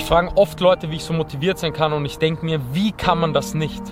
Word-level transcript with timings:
Mich 0.00 0.08
fragen 0.08 0.30
oft 0.34 0.58
Leute, 0.60 0.90
wie 0.90 0.96
ich 0.96 1.04
so 1.04 1.12
motiviert 1.12 1.58
sein 1.58 1.74
kann 1.74 1.92
und 1.92 2.06
ich 2.06 2.16
denke 2.16 2.42
mir, 2.42 2.58
wie 2.72 2.90
kann 2.90 3.20
man 3.20 3.34
das 3.34 3.52
nicht? 3.52 3.82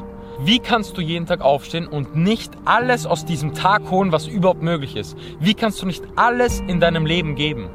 Wie 0.40 0.58
kannst 0.58 0.96
du 0.96 1.02
jeden 1.02 1.26
Tag 1.26 1.42
aufstehen 1.42 1.86
und 1.86 2.16
nicht 2.16 2.50
alles 2.64 3.04
aus 3.04 3.26
diesem 3.26 3.52
Tag 3.52 3.90
holen, 3.90 4.10
was 4.10 4.26
überhaupt 4.26 4.62
möglich 4.62 4.96
ist? 4.96 5.18
Wie 5.38 5.52
kannst 5.52 5.82
du 5.82 5.86
nicht 5.86 6.02
alles 6.16 6.60
in 6.60 6.80
deinem 6.80 7.04
Leben 7.04 7.34
geben? 7.34 7.68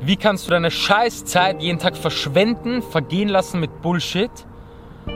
Wie 0.00 0.16
kannst 0.16 0.46
du 0.46 0.52
deine 0.52 0.70
Scheißzeit 0.70 1.60
jeden 1.60 1.78
Tag 1.78 1.98
verschwenden, 1.98 2.80
vergehen 2.80 3.28
lassen 3.28 3.60
mit 3.60 3.82
Bullshit 3.82 4.30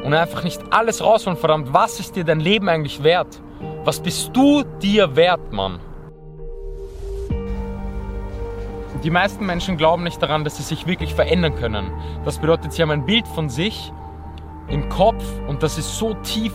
und 0.04 0.12
einfach 0.12 0.44
nicht 0.44 0.60
alles 0.68 1.02
rausholen? 1.02 1.38
Verdammt, 1.38 1.72
was 1.72 1.98
ist 1.98 2.14
dir 2.14 2.24
dein 2.24 2.40
Leben 2.40 2.68
eigentlich 2.68 3.02
wert? 3.02 3.40
Was 3.84 4.00
bist 4.00 4.36
du 4.36 4.64
dir 4.82 5.16
wert, 5.16 5.50
Mann? 5.50 5.80
Die 9.02 9.10
meisten 9.10 9.44
Menschen 9.46 9.76
glauben 9.76 10.04
nicht 10.04 10.22
daran, 10.22 10.44
dass 10.44 10.56
sie 10.56 10.62
sich 10.62 10.86
wirklich 10.86 11.14
verändern 11.14 11.56
können. 11.56 11.90
Das 12.24 12.38
bedeutet, 12.38 12.72
sie 12.72 12.82
haben 12.82 12.90
ein 12.90 13.04
Bild 13.04 13.26
von 13.26 13.48
sich 13.48 13.92
im 14.68 14.88
Kopf 14.88 15.24
und 15.48 15.62
das 15.62 15.76
ist 15.76 15.98
so 15.98 16.14
tief 16.14 16.52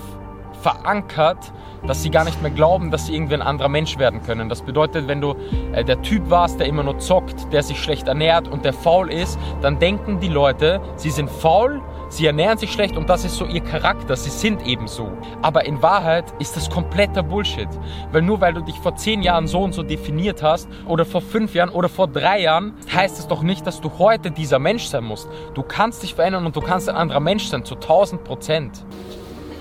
verankert, 0.61 1.51
dass 1.85 2.03
sie 2.03 2.09
gar 2.09 2.25
nicht 2.25 2.41
mehr 2.41 2.51
glauben, 2.51 2.91
dass 2.91 3.05
sie 3.05 3.15
irgendwie 3.15 3.35
ein 3.35 3.41
anderer 3.41 3.69
Mensch 3.69 3.97
werden 3.97 4.23
können. 4.23 4.49
Das 4.49 4.61
bedeutet, 4.61 5.07
wenn 5.07 5.21
du 5.21 5.35
äh, 5.73 5.83
der 5.83 6.01
Typ 6.01 6.29
warst, 6.29 6.59
der 6.59 6.67
immer 6.67 6.83
nur 6.83 6.99
zockt, 6.99 7.51
der 7.53 7.63
sich 7.63 7.81
schlecht 7.81 8.07
ernährt 8.07 8.47
und 8.47 8.65
der 8.65 8.73
faul 8.73 9.11
ist, 9.11 9.37
dann 9.61 9.79
denken 9.79 10.19
die 10.19 10.27
Leute, 10.27 10.81
sie 10.95 11.11
sind 11.11 11.29
faul, 11.29 11.81
sie 12.09 12.25
ernähren 12.25 12.57
sich 12.57 12.71
schlecht 12.71 12.97
und 12.97 13.09
das 13.09 13.25
ist 13.25 13.35
so 13.35 13.45
ihr 13.45 13.61
Charakter, 13.61 14.15
sie 14.15 14.29
sind 14.29 14.65
eben 14.65 14.87
so. 14.87 15.11
Aber 15.41 15.65
in 15.65 15.81
Wahrheit 15.81 16.25
ist 16.39 16.55
das 16.55 16.69
kompletter 16.69 17.23
Bullshit. 17.23 17.69
Weil 18.11 18.21
nur 18.21 18.41
weil 18.41 18.53
du 18.53 18.61
dich 18.61 18.79
vor 18.79 18.95
zehn 18.95 19.21
Jahren 19.21 19.47
so 19.47 19.61
und 19.61 19.73
so 19.73 19.83
definiert 19.83 20.41
hast 20.43 20.67
oder 20.87 21.05
vor 21.05 21.21
fünf 21.21 21.53
Jahren 21.53 21.69
oder 21.69 21.89
vor 21.89 22.07
drei 22.07 22.41
Jahren, 22.41 22.73
heißt 22.93 23.19
es 23.19 23.27
doch 23.27 23.43
nicht, 23.43 23.67
dass 23.67 23.81
du 23.81 23.91
heute 23.99 24.31
dieser 24.31 24.59
Mensch 24.59 24.85
sein 24.85 25.03
musst. 25.03 25.29
Du 25.53 25.63
kannst 25.63 26.03
dich 26.03 26.15
verändern 26.15 26.45
und 26.45 26.55
du 26.55 26.61
kannst 26.61 26.89
ein 26.89 26.95
anderer 26.95 27.19
Mensch 27.19 27.47
sein, 27.47 27.63
zu 27.63 27.75
1000 27.75 28.23
Prozent. 28.23 28.85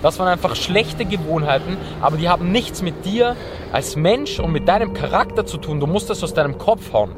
Das 0.02 0.18
waren 0.18 0.28
einfach 0.28 0.54
schlechte 0.56 1.04
Gewohnheiten, 1.04 1.76
aber 2.00 2.16
die 2.16 2.28
haben 2.28 2.52
nichts 2.52 2.82
mit 2.82 3.04
dir 3.04 3.34
als 3.72 3.96
Mensch 3.96 4.38
und 4.38 4.52
mit 4.52 4.68
deinem 4.68 4.92
Charakter 4.92 5.46
zu 5.46 5.58
tun. 5.58 5.80
Du 5.80 5.86
musst 5.86 6.10
das 6.10 6.22
aus 6.22 6.34
deinem 6.34 6.58
Kopf 6.58 6.92
hauen. 6.92 7.16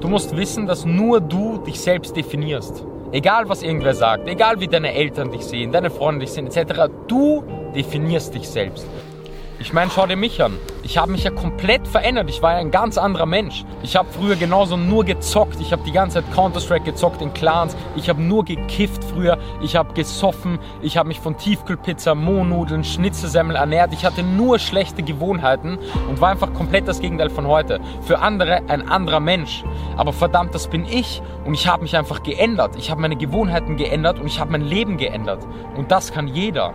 Du 0.00 0.08
musst 0.08 0.36
wissen, 0.36 0.66
dass 0.66 0.84
nur 0.84 1.20
du 1.20 1.58
dich 1.58 1.80
selbst 1.80 2.16
definierst. 2.16 2.84
Egal 3.10 3.48
was 3.48 3.62
irgendwer 3.62 3.94
sagt, 3.94 4.28
egal 4.28 4.60
wie 4.60 4.68
deine 4.68 4.92
Eltern 4.92 5.32
dich 5.32 5.44
sehen, 5.44 5.72
deine 5.72 5.90
Freunde 5.90 6.20
dich 6.20 6.32
sehen, 6.32 6.46
etc. 6.46 6.90
Du 7.08 7.42
definierst 7.74 8.34
dich 8.34 8.48
selbst. 8.48 8.86
Ich 9.60 9.72
meine, 9.72 9.90
schau 9.90 10.06
dir 10.06 10.14
mich 10.14 10.40
an. 10.40 10.56
Ich 10.84 10.98
habe 10.98 11.10
mich 11.10 11.24
ja 11.24 11.32
komplett 11.32 11.88
verändert. 11.88 12.30
Ich 12.30 12.42
war 12.42 12.52
ja 12.52 12.58
ein 12.58 12.70
ganz 12.70 12.96
anderer 12.96 13.26
Mensch. 13.26 13.64
Ich 13.82 13.96
habe 13.96 14.08
früher 14.08 14.36
genauso 14.36 14.76
nur 14.76 15.04
gezockt. 15.04 15.60
Ich 15.60 15.72
habe 15.72 15.82
die 15.84 15.90
ganze 15.90 16.22
Zeit 16.22 16.32
Counter-Strike 16.32 16.84
gezockt 16.84 17.20
in 17.22 17.34
Clans. 17.34 17.76
Ich 17.96 18.08
habe 18.08 18.22
nur 18.22 18.44
gekifft 18.44 19.02
früher. 19.02 19.36
Ich 19.60 19.74
habe 19.74 19.94
gesoffen. 19.94 20.60
Ich 20.80 20.96
habe 20.96 21.08
mich 21.08 21.18
von 21.18 21.36
Tiefkühlpizza, 21.36 22.14
Mohnnudeln, 22.14 22.84
Schnitzelsemmel 22.84 23.56
ernährt. 23.56 23.92
Ich 23.92 24.04
hatte 24.04 24.22
nur 24.22 24.60
schlechte 24.60 25.02
Gewohnheiten 25.02 25.76
und 26.08 26.20
war 26.20 26.30
einfach 26.30 26.54
komplett 26.54 26.86
das 26.86 27.00
Gegenteil 27.00 27.28
von 27.28 27.48
heute. 27.48 27.80
Für 28.02 28.20
andere 28.20 28.62
ein 28.68 28.88
anderer 28.88 29.20
Mensch. 29.20 29.64
Aber 29.96 30.12
verdammt, 30.12 30.54
das 30.54 30.68
bin 30.68 30.84
ich 30.84 31.20
und 31.44 31.54
ich 31.54 31.66
habe 31.66 31.82
mich 31.82 31.96
einfach 31.96 32.22
geändert. 32.22 32.76
Ich 32.76 32.92
habe 32.92 33.00
meine 33.00 33.16
Gewohnheiten 33.16 33.76
geändert 33.76 34.20
und 34.20 34.28
ich 34.28 34.38
habe 34.38 34.52
mein 34.52 34.62
Leben 34.62 34.98
geändert. 34.98 35.44
Und 35.76 35.90
das 35.90 36.12
kann 36.12 36.28
jeder. 36.28 36.74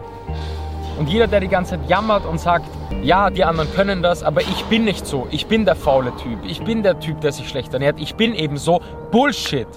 Und 0.98 1.10
jeder, 1.10 1.28
der 1.28 1.40
die 1.40 1.48
ganze 1.48 1.72
Zeit 1.72 1.90
jammert 1.90 2.26
und 2.26 2.40
sagt, 2.40 2.66
ja, 3.02 3.30
die 3.30 3.44
anderen 3.44 3.72
können 3.74 4.02
das, 4.02 4.24
aber 4.24 4.42
ich 4.42 4.64
bin 4.66 4.86
nicht 4.86 5.06
so. 5.06 5.28
Ich 5.32 5.48
bin 5.48 5.66
der 5.66 5.76
faule 5.76 6.16
Typ. 6.18 6.40
Ich 6.48 6.62
bin 6.64 6.84
der 6.84 7.00
Typ, 7.00 7.22
der 7.22 7.32
sich 7.32 7.50
schlecht 7.50 7.74
ernährt. 7.74 8.00
Ich 8.00 8.16
bin 8.16 8.34
eben 8.34 8.58
so. 8.58 8.82
Bullshit. 9.12 9.68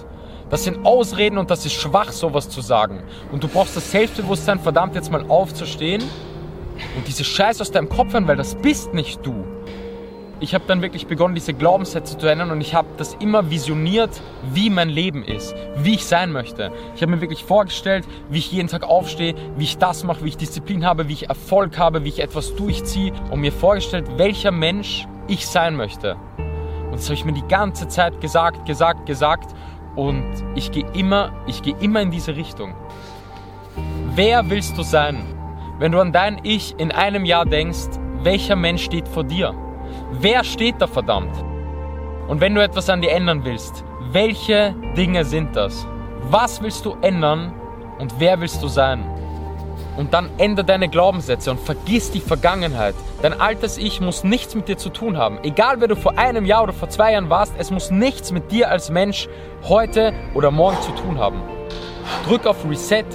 Das 0.49 0.63
sind 0.63 0.85
Ausreden 0.85 1.37
und 1.37 1.51
das 1.51 1.65
ist 1.65 1.73
schwach, 1.73 2.11
sowas 2.11 2.49
zu 2.49 2.61
sagen. 2.61 3.03
Und 3.31 3.43
du 3.43 3.47
brauchst 3.47 3.75
das 3.75 3.91
Selbstbewusstsein, 3.91 4.59
verdammt 4.59 4.95
jetzt 4.95 5.11
mal 5.11 5.25
aufzustehen 5.27 6.01
und 6.95 7.07
diese 7.07 7.23
Scheiße 7.23 7.61
aus 7.61 7.71
deinem 7.71 7.89
Kopf 7.89 8.13
hören, 8.13 8.27
weil 8.27 8.37
das 8.37 8.55
bist 8.55 8.93
nicht 8.93 9.25
du 9.25 9.43
ich 10.39 10.53
habe 10.53 10.65
dann 10.67 10.81
wirklich 10.81 11.07
begonnen, 11.07 11.35
diese 11.35 11.53
Glaubenssätze 11.53 12.17
zu 12.17 12.27
ändern 12.27 12.51
und 12.51 12.61
ich 12.61 12.75
habe 12.75 12.87
das 12.97 13.15
immer 13.15 13.49
visioniert, 13.49 14.21
wie 14.53 14.69
mein 14.69 14.89
Leben 14.89 15.23
ist, 15.23 15.55
wie 15.77 15.95
ich 15.95 16.05
sein 16.05 16.31
möchte. 16.31 16.71
Ich 16.95 17.01
habe 17.01 17.11
mir 17.11 17.21
wirklich 17.21 17.43
vorgestellt, 17.43 18.07
wie 18.29 18.37
ich 18.37 18.51
jeden 18.51 18.67
Tag 18.67 18.83
aufstehe, 18.83 19.35
wie 19.57 19.63
ich 19.63 19.77
das 19.77 20.03
mache, 20.03 20.23
wie 20.23 20.29
ich 20.29 20.37
Disziplin 20.37 20.85
habe, 20.85 21.07
wie 21.07 21.13
ich 21.13 21.29
Erfolg 21.29 21.77
habe, 21.77 22.03
wie 22.03 22.09
ich 22.09 22.19
etwas 22.19 22.55
durchziehe 22.55 23.13
und 23.31 23.41
mir 23.41 23.51
vorgestellt, 23.51 24.05
welcher 24.17 24.51
Mensch 24.51 25.07
ich 25.27 25.47
sein 25.47 25.75
möchte. 25.75 26.15
Und 26.85 26.93
das 26.93 27.05
habe 27.05 27.15
ich 27.15 27.25
mir 27.25 27.33
die 27.33 27.47
ganze 27.47 27.87
Zeit 27.87 28.21
gesagt, 28.21 28.65
gesagt, 28.65 29.05
gesagt 29.05 29.55
und 29.95 30.23
ich 30.55 30.71
gehe 30.71 30.85
immer, 30.93 31.31
ich 31.47 31.63
gehe 31.63 31.75
immer 31.79 32.01
in 32.01 32.11
diese 32.11 32.35
Richtung. 32.35 32.75
Wer 34.13 34.49
willst 34.49 34.77
du 34.77 34.83
sein? 34.83 35.25
Wenn 35.79 35.91
du 35.91 35.99
an 35.99 36.11
dein 36.11 36.39
Ich 36.43 36.75
in 36.79 36.91
einem 36.91 37.25
Jahr 37.25 37.45
denkst, 37.45 37.99
welcher 38.23 38.55
Mensch 38.55 38.83
steht 38.83 39.07
vor 39.07 39.23
dir? 39.23 39.53
Wer 40.11 40.43
steht 40.43 40.75
da 40.79 40.87
verdammt? 40.87 41.35
Und 42.27 42.41
wenn 42.41 42.53
du 42.53 42.61
etwas 42.61 42.89
an 42.89 43.01
dir 43.01 43.11
ändern 43.11 43.45
willst, 43.45 43.83
welche 44.11 44.75
Dinge 44.95 45.25
sind 45.25 45.55
das? 45.55 45.87
Was 46.29 46.61
willst 46.61 46.85
du 46.85 46.95
ändern 47.01 47.53
und 47.99 48.19
wer 48.19 48.39
willst 48.39 48.61
du 48.61 48.67
sein? 48.67 49.03
Und 49.97 50.13
dann 50.13 50.29
ändere 50.37 50.65
deine 50.65 50.89
Glaubenssätze 50.89 51.49
und 51.49 51.59
vergiss 51.59 52.11
die 52.11 52.19
Vergangenheit. 52.19 52.93
Dein 53.21 53.39
altes 53.39 53.77
Ich 53.79 53.99
muss 53.99 54.23
nichts 54.23 54.53
mit 54.53 54.67
dir 54.67 54.77
zu 54.77 54.89
tun 54.89 55.17
haben. 55.17 55.39
Egal 55.41 55.81
wer 55.81 55.87
du 55.87 55.95
vor 55.95 56.17
einem 56.19 56.45
Jahr 56.45 56.63
oder 56.63 56.73
vor 56.73 56.89
zwei 56.89 57.13
Jahren 57.13 57.29
warst, 57.29 57.53
es 57.57 57.71
muss 57.71 57.89
nichts 57.89 58.31
mit 58.31 58.51
dir 58.51 58.69
als 58.69 58.91
Mensch 58.91 59.27
heute 59.63 60.13
oder 60.35 60.51
morgen 60.51 60.79
zu 60.81 60.91
tun 60.91 61.17
haben. 61.17 61.41
Drück 62.27 62.45
auf 62.45 62.57
Reset 62.69 63.05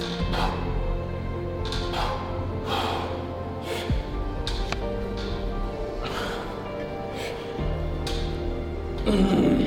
mm-hmm. 9.13 9.62